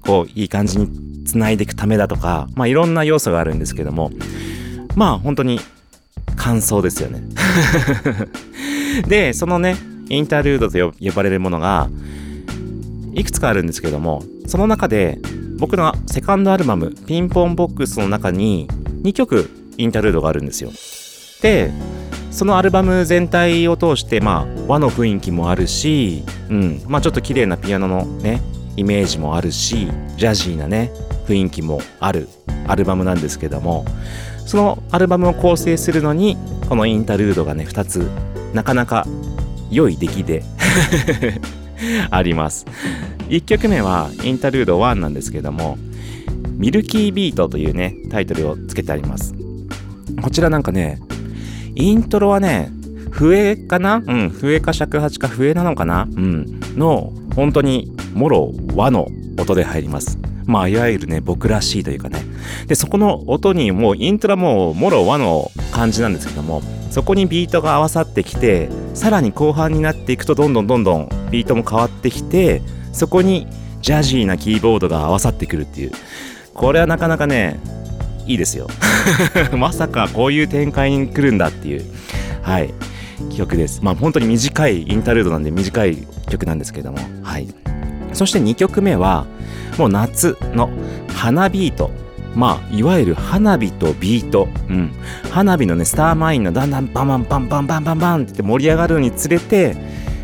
[0.00, 4.10] こう、いい感じに繋いでいくためだとか、まあ、いろんな要素があるんですけども、
[4.96, 5.60] まあ、本当に、
[6.36, 7.22] 感想ですよね。
[9.06, 9.76] で、そのね、
[10.08, 11.90] インタルードと呼ばれるものが、
[13.12, 15.18] いくつかあるんですけども、その中で、
[15.60, 18.66] 僕のセカンドアルバム、ピンポンボックスの中に
[19.02, 20.70] 2曲インタルードがあるんですよ。
[21.42, 21.70] で、
[22.30, 28.40] そのアルバム全体を通して、まあ、和の雰囲気もあるし、うん、まあちょっと綺麗なピアノのね、
[28.76, 30.90] イメージもあるし、ジャジーなね、
[31.26, 32.28] 雰囲気もある
[32.66, 33.84] アルバムなんですけども、
[34.46, 36.38] そのアルバムを構成するのに、
[36.70, 38.08] このインタルードがね、2つ、
[38.54, 39.06] なかなか
[39.70, 40.42] 良い出来で
[42.10, 42.66] あります。
[43.28, 45.78] 1曲目はインタルード1なんですけども、
[46.56, 49.34] ミルキービートというね、タイトルをつけてあります。
[50.20, 51.00] こちらなんかね、
[51.74, 52.70] イントロはね、
[53.10, 54.02] 笛かな？
[54.06, 56.08] うん、笛か尺八か笛なのかな？
[56.10, 59.08] うん、の、本当に、もろ和の
[59.38, 60.18] 音で入ります。
[60.46, 62.20] まあ、いわゆるね、僕らしいというかね。
[62.66, 68.68] で、そこの音にもう、イントロも、もろ和の感じなんですけども、そこにビートが合わさってきて、
[69.00, 72.60] さらに後半になっていくと、どんどんどんどんビートも変わってきて、
[72.92, 73.46] そこに
[73.80, 75.92] ジャジーなキーボードが合わさってくるっていう。
[76.52, 77.60] これはなかなかね、
[78.26, 78.68] いいですよ。
[79.56, 81.84] まさかこういう展開に来るんだっていう、
[82.42, 82.74] はい、
[83.34, 83.80] 曲です。
[83.82, 87.48] まあ本当に短いインタルードなんで短い曲なんですけども、はい。
[88.12, 89.24] そして2曲目は、
[89.78, 90.68] もう夏の
[91.14, 91.90] 花ビート。
[92.34, 94.48] まあ、いわゆる花火とビート。
[94.68, 94.92] うん。
[95.30, 99.76] 花火のね、スターマインのだんだんバンバンバンバンバンバンバンって盛り上がるにつれて、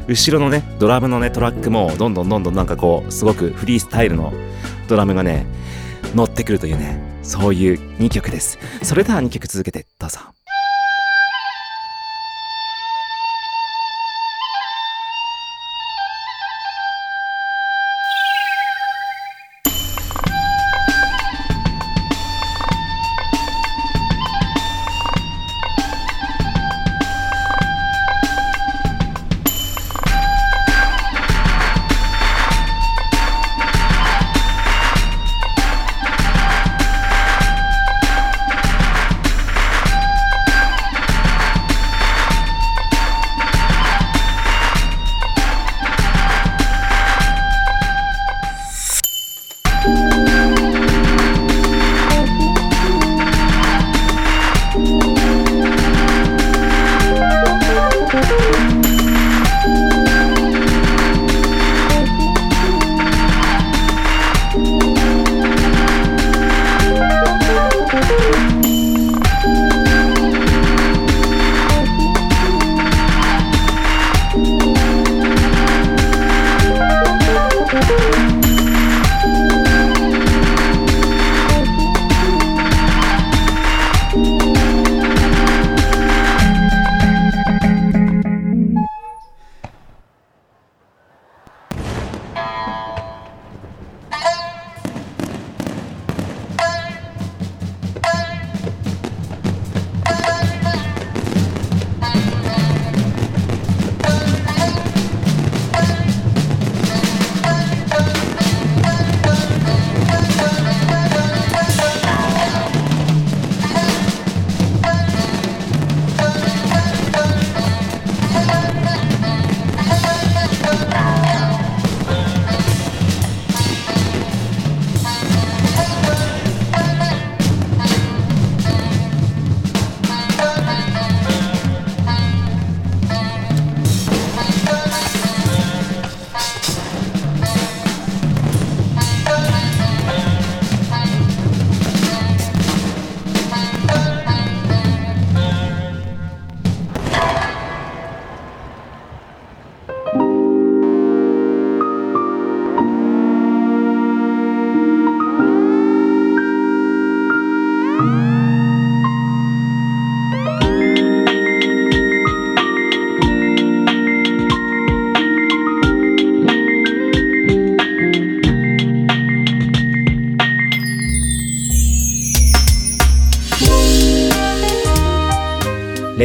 [0.07, 4.33] 後ろのね、ドラムのね、トラックもどんどんどんどんなんかこう、すごくフリースタイルの
[4.89, 5.47] ドラムがね、
[6.15, 8.59] 乗ってくるというね、そういう2曲です。
[8.83, 10.36] それでは2曲続けてどうぞ。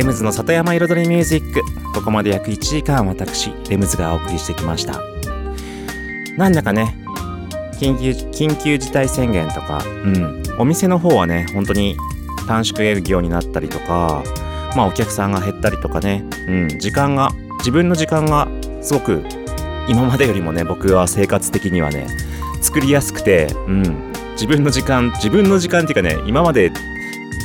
[0.01, 1.61] レムズの里山彩りミュージック。
[1.93, 4.99] ここまで約1時間私レムズがお送りしてきました。
[6.35, 6.97] なんだかね
[7.73, 11.97] 緊急緊急事態宣言とか、うん、お店の方はね本当に
[12.47, 14.23] 短縮営業になったりとか
[14.75, 17.29] まあお客さんが減ったりとかね、うん、時間が
[17.59, 18.47] 自分の時間が
[18.81, 19.23] すごく
[19.87, 22.07] 今までよりもね僕は生活的にはね
[22.63, 26.71] 作りやすくて、うん、自分の時間自分の時間っていうかね今まで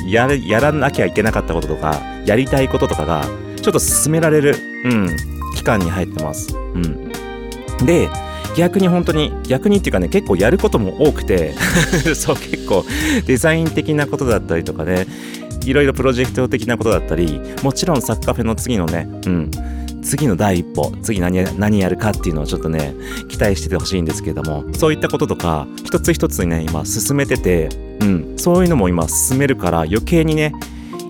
[0.07, 3.25] ややらなきゃいけなかったこととかやりたいこととかが
[3.61, 4.55] ちょっと進められる、
[4.85, 5.15] うん、
[5.55, 6.55] 期間に入ってます。
[6.55, 7.09] うん、
[7.85, 8.09] で
[8.55, 11.53] 逆に本当に逆にっていうかね結構やることも多くて
[12.15, 12.85] そう結構
[13.25, 15.05] デザイン的なことだったりとかね
[15.65, 19.51] いろいろプロジェクト的なことだったりもちろんサッカーフェの次のねうん
[20.01, 22.95] 次の第一歩次何や何やるかっていうのをちょっとね
[23.27, 27.69] 期待しててほしいんですけれどもそういったこととか一つ一つにね今進めてて
[27.99, 28.33] うん。
[28.37, 30.53] そういうのも今進めるから余計にね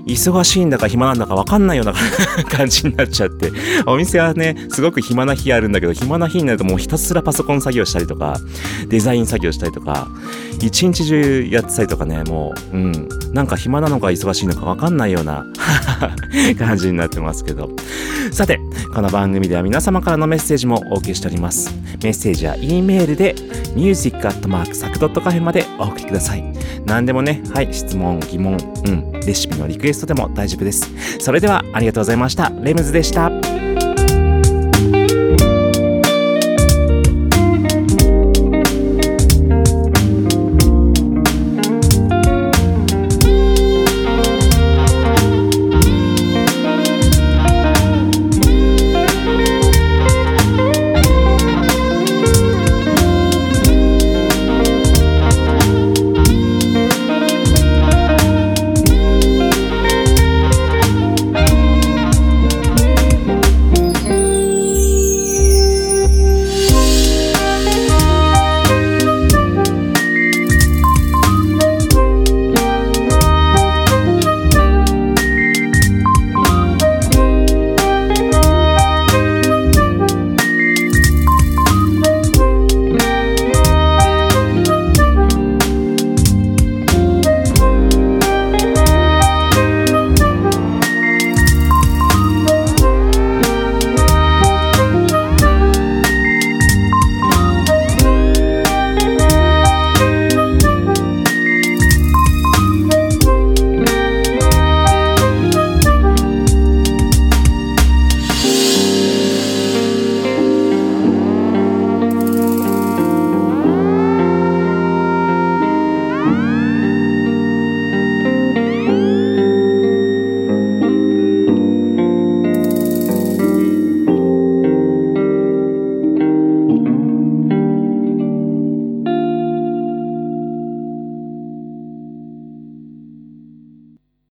[0.08, 1.94] 忙しいんだか暇なんだか分かんないような
[2.50, 3.52] 感じになっちゃって。
[3.86, 8.40] お店はねすごく暇な日あるんだけど暇な日になるともうひたすらパソコン作業したりとか
[8.90, 10.08] デザイン作業したりとか
[10.62, 13.10] 一日中やってたりとかねもううん。
[13.34, 15.46] なんか暇なのか忙しいのか分かんないような
[16.58, 17.70] 感じになってますけど。
[18.32, 18.60] さて
[18.94, 21.74] この番組では皆様からのメッセージもお受けしております。
[22.04, 23.36] メッセージは E メールで
[23.76, 26.44] music.marksac.cafe までお送りください。
[26.86, 30.90] 何でもねはい質問疑問うんレシピのリクエストストでも大丈夫です。
[31.20, 32.50] それではありがとうございました。
[32.62, 33.57] レムズでした。